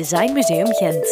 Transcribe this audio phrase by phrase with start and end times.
[0.00, 1.04] Design Museum Gent.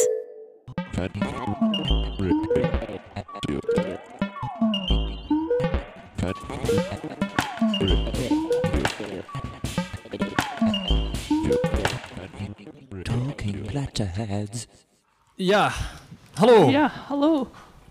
[13.05, 14.67] Talking letterheads.
[15.35, 15.73] Ja,
[16.35, 16.71] hallo.
[16.71, 17.51] Ja, hallo.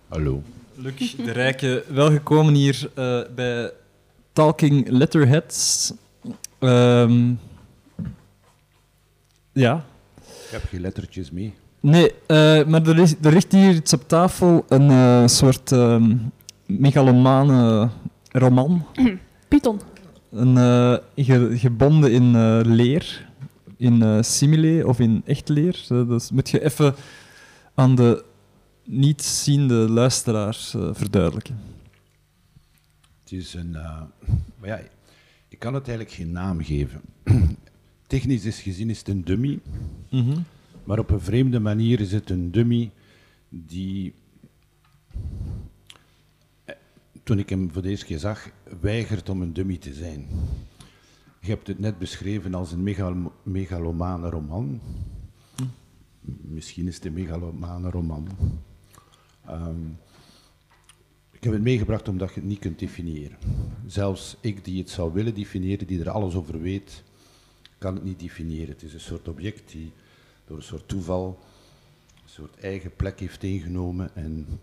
[0.09, 0.41] Hallo.
[0.75, 3.71] Luc de Rijke, welgekomen hier eh, bij
[4.33, 5.93] Talking Letterheads.
[6.59, 7.33] Ehm,
[9.53, 9.85] ja.
[10.47, 11.53] Ik heb geen lettertjes mee.
[11.79, 16.15] Nee, eh, maar er, is, er ligt hier iets op tafel, een eh, soort ehm
[16.65, 17.89] megalomane
[18.31, 18.85] roman.
[19.47, 19.79] Python.
[20.31, 23.29] Een, eh, ge- gebonden in eh, leer,
[23.77, 25.85] in eh, simile of in echt leer.
[25.87, 26.95] Dus moet je even
[27.75, 28.23] aan de
[28.83, 31.59] niet ziende luisteraars verduidelijken.
[33.23, 33.71] Het is een.
[34.59, 34.79] maar ja,
[35.47, 37.01] ik kan het eigenlijk geen naam geven.
[38.07, 39.59] Technisch is gezien is het een dummy,
[40.11, 40.39] Mhm.
[40.83, 42.91] maar op een vreemde manier is het een dummy
[43.49, 44.13] die.
[46.65, 46.75] eh,
[47.23, 48.49] Toen ik hem voor de eerste keer zag,
[48.81, 50.27] weigert om een dummy te zijn.
[51.41, 54.79] Je hebt het net beschreven als een megalo- megalomane roman.
[56.41, 58.27] Misschien is het een megalomane roman.
[59.45, 59.85] Ehm,
[61.31, 63.37] ik heb het meegebracht omdat je het niet kunt definiëren.
[63.85, 67.03] Zelfs ik die het zou willen definiëren, die er alles over weet,
[67.77, 68.69] kan het niet definiëren.
[68.69, 69.91] Het is een soort object die
[70.45, 71.39] door een soort toeval
[72.27, 74.59] een soort eigen plek heeft ingenomen en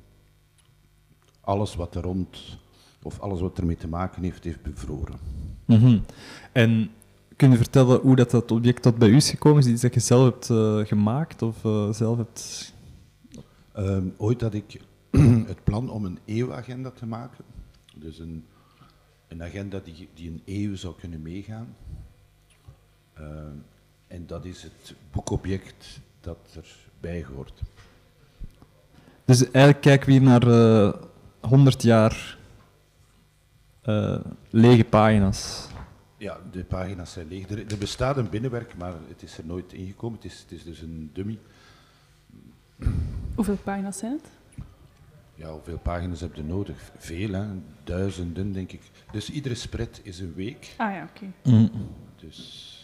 [1.41, 2.59] alles wat er rond,
[3.03, 5.19] of alles wat ermee te maken heeft, heeft bevroren.
[5.65, 5.99] Mhm.
[6.53, 6.91] En
[7.37, 9.59] kun je vertellen hoe dat, dat object tot bij u is gekomen?
[9.59, 12.73] Is iets dat je zelf hebt eh, gemaakt of eh, zelf hebt...
[13.73, 14.81] Ehm, ooit had ik
[15.53, 17.45] het plan om een eeuwagenda te maken.
[17.95, 18.45] Dus een,
[19.29, 21.77] een agenda die, die een eeuw zou kunnen meegaan.
[23.15, 23.57] Ehm,
[24.07, 27.63] en dat is het boekobject dat erbij hoort.
[29.25, 30.93] Dus eigenlijk kijken we hier naar eh
[31.41, 32.39] 100 jaar
[33.83, 34.21] eh,
[34.51, 35.67] lege pagina's.
[36.17, 37.49] Ja, de pagina's zijn leeg.
[37.49, 40.19] Er, er bestaat een binnenwerk, maar het is er nooit ingekomen.
[40.23, 41.39] Het is, het is dus een dummy.
[43.35, 44.31] Hoeveel pagina's zijn het?
[45.35, 46.93] Ja, hoeveel pagina's heb je nodig?
[46.97, 47.47] Veel, hè?
[47.85, 48.83] duizenden, denk ik.
[49.13, 50.75] Dus iedere spread is een week.
[50.77, 51.51] Ah ja, oké.
[51.51, 51.69] Mhm.
[52.17, 52.84] Dus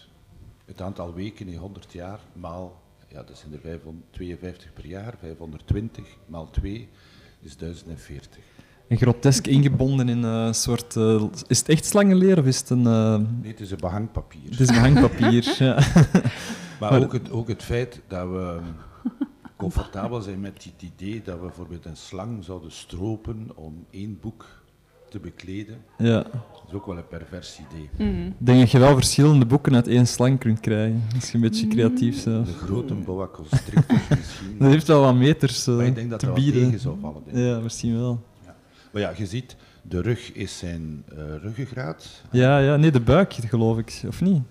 [0.71, 6.05] het aantal weken in 100 jaar maal, ja, dat zijn er 552 per jaar, 520
[6.27, 6.89] maal 2
[7.41, 8.43] is 1040.
[8.89, 10.97] En grotesk ingebonden in een soort...
[10.97, 12.87] eh, is het echt slangenleer of is het een...
[12.87, 14.51] eh, Nee, het is een behangpapier.
[14.51, 15.55] het is behangpapier.
[15.59, 15.75] ja.
[16.81, 18.61] maar maar- ook het, ook het feit dat we
[19.57, 24.47] comfortabel zijn met het idee dat we bijvoorbeeld een slang zouden stropen om één boek
[25.11, 26.23] te bekleden, ja.
[26.23, 27.89] dat is ook wel een pervers idee.
[28.09, 28.27] Mhm.
[28.27, 31.03] Ik denk dat je wel verschillende boeken uit één slang kunt krijgen.
[31.21, 32.47] Je een beetje creatief bent.
[32.47, 34.57] De grote boa constrictor misschien.
[34.59, 36.65] Dat heeft wel wat meters eh, maar ik denk dat te wel bieden.
[36.65, 37.23] tegen zou vallen.
[37.33, 38.23] Ja, misschien wel.
[38.93, 42.23] Maar ja, je ziet, de rug is zijn eh, ruggengraat.
[42.31, 44.43] Ja, ja, nee, de buik, geloof ik, of niet?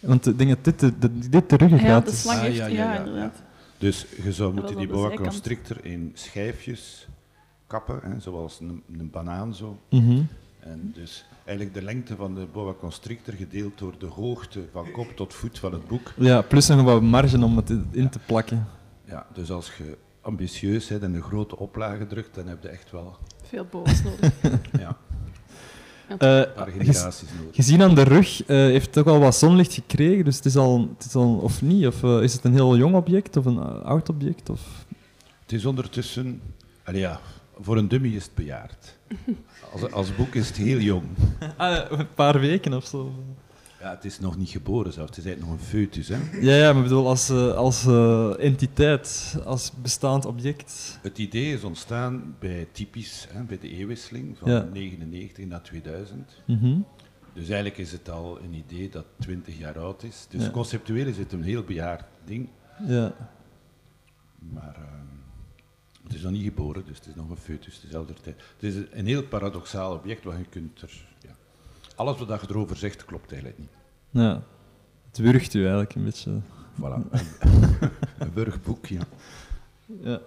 [0.00, 2.20] Want ik denk dat dit de, de, dit de Ja, de is.
[2.20, 2.56] slang Ah, heeft...
[2.56, 3.42] ja, Ja, ja, ja, inderdaad.
[3.78, 7.08] Dus je zou moeten die boa constrictor in schijfjes
[7.70, 9.78] kappen, hè, zoals een, een banaan zo.
[9.90, 10.22] Mhm.
[10.60, 15.10] En dus eigenlijk de lengte van de boa constrictor gedeeld door de hoogte van kop
[15.16, 16.12] tot voet van het boek.
[16.16, 18.66] Ja, plus nog wat marge om het in te plakken.
[19.04, 22.90] Ja, dus als je ambitieus bent en een grote oplage drukt, dan heb je echt
[22.90, 24.32] wel Veel boas nodig.
[24.80, 24.96] ja,
[26.08, 27.54] Eh, een paar gez- generaties nodig.
[27.54, 30.56] gezien aan de rug eh, heeft het ook al wat zonlicht gekregen, dus het is
[30.56, 31.86] al, het is al of niet?
[31.86, 34.48] Of eh, is het een heel jong object of een oud object?
[34.50, 34.60] Of...
[35.42, 36.40] Het is ondertussen,
[36.84, 37.20] allee ja,
[37.60, 38.98] voor een dummy is het bejaard.
[39.72, 41.04] Als, als boek is het heel jong.
[41.56, 43.12] Ah, een paar weken of zo.
[43.80, 45.08] Ja, het is nog niet geboren zelfs.
[45.16, 46.08] Het is eigenlijk nog een foetus.
[46.08, 46.16] Hè.
[46.40, 50.98] Ja, ja, maar ik bedoel, als, eh, als eh, entiteit, als bestaand object.
[51.02, 54.68] Het idee is ontstaan bij typisch, hè, bij de eeuwwisseling van Ja.
[54.72, 56.42] 99 naar 2000.
[56.46, 56.78] Mhm.
[57.34, 60.26] Dus eigenlijk is het al een idee dat 20 jaar oud is.
[60.28, 60.50] Dus Ja.
[60.50, 62.48] conceptueel is het een heel bejaard ding.
[62.86, 63.12] Ja.
[64.38, 65.06] Maar ehm,
[66.02, 67.80] het is nog niet geboren, dus het is nog een foetus.
[67.80, 68.42] dezelfde tijd.
[68.58, 71.06] Het is een heel paradoxaal object, want je kunt er...
[71.22, 71.36] Ja,
[71.94, 73.70] alles wat je erover zegt, klopt eigenlijk niet.
[74.10, 74.42] ja.
[75.10, 76.40] Het wurgt u eigenlijk een beetje.
[76.80, 77.10] Voilà.
[78.18, 79.02] Een, burgboek, ja.
[80.02, 80.20] Ja.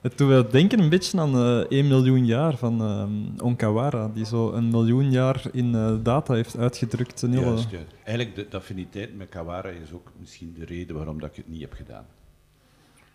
[0.00, 4.24] Het doet wel denken een beetje aan eh 1 miljoen jaar van ehm, Onkawara, die
[4.24, 7.22] zo een miljoen jaar in eh, data heeft uitgedrukt.
[7.22, 7.44] Een hele...
[7.44, 7.94] Juist, juist.
[8.04, 11.48] Eigenlijk de, de affiniteit met Kawara is ook misschien de reden waarom dat ik het
[11.48, 12.06] niet heb gedaan.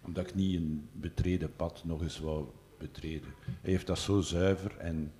[0.08, 2.46] Omdat ik niet een betreden pad nog eens wou
[2.80, 3.30] betreden.
[3.62, 5.12] Hij heeft dat zo zuiver en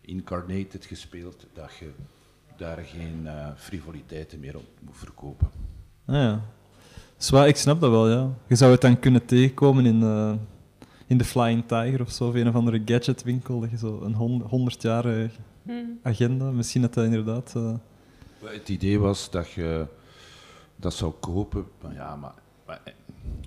[0.00, 1.90] incarnated gespeeld dat je
[2.56, 5.50] daar geen eh, frivoliteiten meer op moet verkopen.
[6.06, 6.40] Ah, ja.
[7.16, 8.30] Zwaar, ik snap dat wel, ja.
[8.46, 10.32] Je zou het dan kunnen tegenkomen in, eh,
[11.06, 14.14] in de Flying Tiger of zo, of een of andere gadgetwinkel, dat je zo een
[14.14, 15.30] hon- 100-jarige
[15.62, 15.72] Hm.
[16.02, 17.52] agenda, misschien dat dat inderdaad...
[17.56, 17.74] eh,
[18.42, 19.86] Het idee was dat je
[20.76, 22.34] dat zou kopen, maar ja, maar,
[22.66, 22.92] maar eh,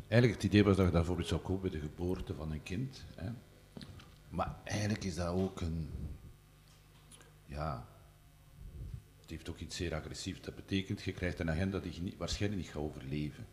[0.08, 2.64] eigenlijk het idee was dat je dat bijvoorbeeld zou kopen bij de geboorte van een
[2.64, 3.06] kind.
[3.16, 3.30] Hè.
[4.30, 5.90] Maar eigenlijk is dat ook een,
[7.46, 7.86] ja,
[9.22, 10.42] het heeft ook iets zeer agressiefs.
[10.42, 13.46] Dat betekent, je krijgt een agenda die je niet, waarschijnlijk niet gaat overleven.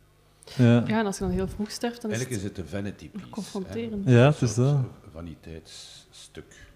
[0.57, 0.65] ja.
[0.87, 2.53] Ja, en als je dan heel vroeg sterft, dan is Eigenlijk het...
[2.53, 3.29] is het een vanity piece.
[3.29, 4.05] confronterend.
[4.05, 4.11] hè.
[4.13, 4.85] Ja, Een het is dat.
[5.13, 6.73] vaniteitsstuk.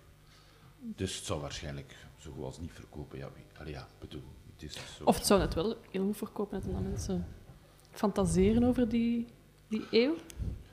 [0.81, 3.19] Dus het zal waarschijnlijk zo goed als niet verkopen.
[3.19, 4.23] Ja, wie, allee, ja bedoel,
[4.53, 5.05] het is zo.
[5.05, 7.27] Of het zou net wel heel goed verkopen en dan mensen
[7.91, 9.27] fantaseren over die,
[9.69, 10.15] die eeuw.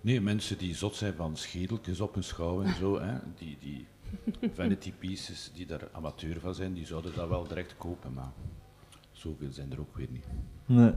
[0.01, 3.87] Nee, mensen die zot zijn van schedeltjes op hun schouw en zo, hè, die, die
[4.53, 8.31] vanity pieces, die daar amateur van zijn, die zouden dat wel direct kopen, maar
[9.11, 10.25] zoveel zijn er ook weer niet.
[10.65, 10.91] Nee.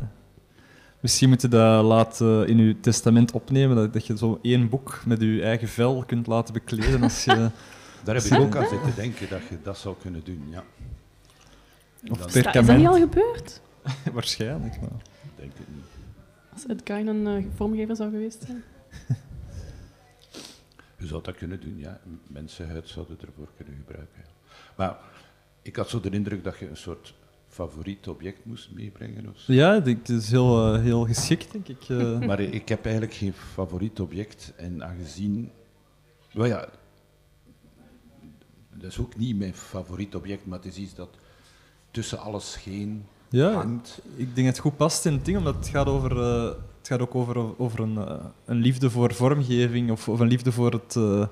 [1.00, 5.02] Misschien moet je dat laten in je testament opnemen, dat, dat je zo één boek
[5.06, 7.34] met je eigen vel kunt laten bekleden als je...
[8.04, 10.64] Daar heb ik ook aan zitten denken dat je dat zou kunnen doen, ja.
[12.02, 12.78] Of Is dat, is dat Perkament.
[12.78, 13.60] niet al gebeurd?
[14.12, 14.90] Waarschijnlijk, maar...
[15.36, 15.97] denk ik niet.
[16.58, 18.62] Als Ed Gein een eh, vormgever zou geweest zijn.
[20.99, 22.00] Je zou dat kunnen doen, ja.
[22.26, 24.22] Mensenhuid zouden ervoor kunnen gebruiken.
[24.25, 24.31] ja.
[24.76, 24.99] Maar
[25.62, 27.14] ik had zo de indruk dat je een soort
[27.49, 29.52] favoriet object moest meebrengen of zo.
[29.52, 31.88] Ja, ik denk, het is heel, eh, heel geschikt, denk ik.
[31.88, 32.19] eh.
[32.28, 34.52] Maar ik heb eigenlijk geen favoriet object.
[34.56, 35.50] En aangezien.
[36.32, 36.69] Nou ja.
[38.75, 41.16] Dat is ook niet mijn favoriet object, maar het is iets dat
[41.90, 44.00] tussen alles heen ja, hangt.
[44.16, 46.44] ik denk dat het goed past in het ding, omdat het gaat, over, eh,
[46.78, 50.52] het gaat ook over, over een, eh, een liefde voor vormgeving of, of een liefde
[50.52, 51.26] voor het, eh,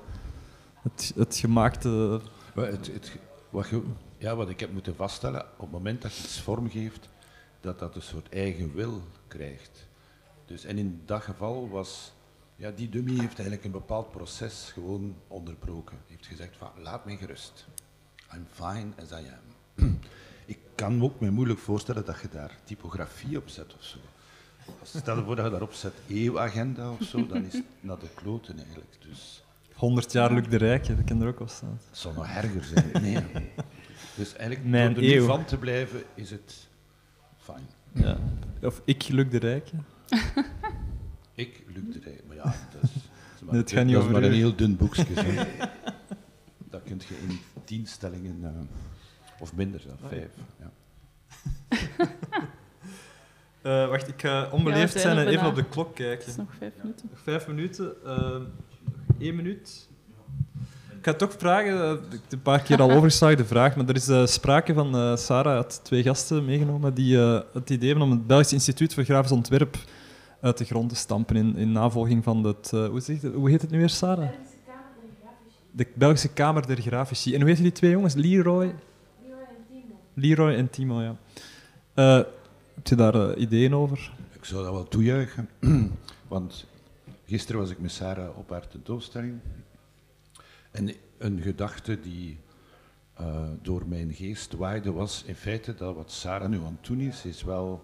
[0.81, 2.21] het, het gemaakte.
[2.53, 3.17] Het, het,
[3.49, 3.81] wat, je,
[4.17, 7.09] ja, wat ik heb moeten vaststellen, op het moment dat je iets vormgeeft,
[7.59, 9.87] dat dat een soort eigen wil krijgt.
[10.45, 12.13] Dus, en in dat geval was,
[12.55, 15.97] ja, die dummy heeft eigenlijk een bepaald proces gewoon onderbroken.
[16.07, 17.65] Heeft gezegd van, laat mij gerust.
[18.33, 19.45] I'm fine as I am.
[20.47, 23.97] Ik kan me ook me moeilijk voorstellen dat je daar typografie op zet of zo.
[24.83, 28.07] Stel je voor dat je daarop zet eeuwagenda of zo, dan is het naar de
[28.15, 28.97] kloten eigenlijk.
[29.09, 31.79] Dus 100 jaar Luc de Rijk, dat kan er ook wel staan.
[31.89, 32.91] het zal nog erger zijn.
[33.01, 33.23] Nee.
[34.15, 35.25] Dus eigenlijk, Mijn door er eeuw.
[35.25, 36.67] van te blijven, is het
[37.37, 37.67] fijn.
[37.93, 38.17] Ja.
[38.61, 39.69] Of ik, Luc de Rijk.
[41.35, 42.19] Ik, Luc de Rij.
[42.27, 42.89] Maar ja, dat is,
[43.41, 45.05] maar, Nee, het gaat niet dat is over maar een heel dun boekje.
[46.69, 48.49] Dat kun je in tien stellingen, eh,
[49.39, 50.29] of minder dan vijf.
[50.59, 50.71] Ja.
[53.61, 56.27] Eh, wacht, ik ga onbeleefd zijn en even op de klok Het kijken.
[56.27, 57.07] is nog vijf minuten.
[57.11, 57.93] Nog vijf minuten.
[58.05, 58.35] eh
[59.19, 59.89] één minuut.
[60.97, 63.87] Ik ga toch vragen, eh, ik heb een paar keer al overgeslagen de vraag, maar
[63.87, 67.87] er is eh, sprake van, eh, Sarah had twee gasten meegenomen die eh, het idee
[67.89, 69.77] hebben om het Belgisch Instituut voor Grafisch Ontwerp
[70.41, 73.61] uit de grond te stampen in, in navolging van het, eh, hoe, je- hoe heet
[73.61, 74.29] het nu weer, Sarah?
[75.71, 77.33] De Belgische Kamer der Grafici.
[77.33, 78.13] En hoe heten die twee jongens?
[78.13, 78.75] Leroy?
[80.19, 81.15] Leroy en Timo, ja.
[81.93, 82.25] Eh,
[82.75, 84.11] heb je daar eh, ideeën over?
[84.33, 85.49] Ik zou dat wel toejuichen,
[86.27, 86.65] want
[87.25, 89.39] gisteren was ik met Sarah op haar tentoonstelling.
[90.71, 92.39] En een gedachte die
[93.13, 96.99] eh, door mijn geest waaide was in feite dat wat Sarah nu aan het doen
[96.99, 97.83] is, is wel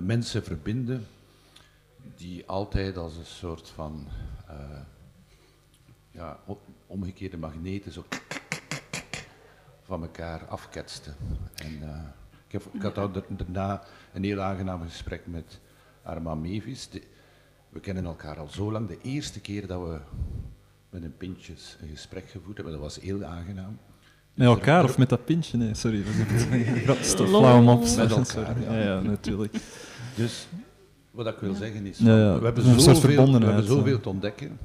[0.00, 1.06] mensen verbinden
[2.16, 4.06] die altijd als een soort van
[6.10, 6.38] ja,
[6.86, 8.04] omgekeerde magneten zo
[9.86, 11.14] van elkaar afketsten.
[11.54, 12.00] En, eh,
[12.46, 15.60] ik, heb, ik had daar daarna een heel aangenaam gesprek met
[16.02, 16.88] Arma Mevis.
[16.90, 17.02] De-
[17.68, 18.88] we kennen elkaar al zo lang.
[18.88, 19.98] De eerste keer dat we
[20.90, 23.78] met een pintjes een gesprek gevoerd hebben, dat was heel aangenaam.
[24.34, 25.56] Met elkaar of met dat pintje?
[25.58, 26.04] Nee, sorry.
[26.86, 27.26] Dat is Lol.
[27.26, 28.72] flauw om op Met elkaar, ja.
[28.72, 29.54] Ja, ja, natuurlijk.
[30.14, 30.46] Dus
[31.10, 33.78] wat ik wil zeggen is, Ja, ja, we, hebben zoveel, we verbondenheid, hebben ja.
[33.80, 34.58] zoveel te ontdekken.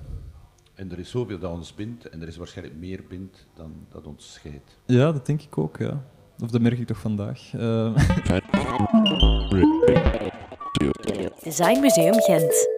[0.82, 4.08] En er is zoveel dat ons bindt, en er is waarschijnlijk meer bindt dan dat
[4.08, 4.78] ons scheidt.
[4.86, 6.04] Ja, dat denk ik ook, ja.
[6.44, 7.54] Of dat merk ik toch vandaag.
[7.54, 7.96] Eh,
[11.44, 12.71] Design Museum Gent.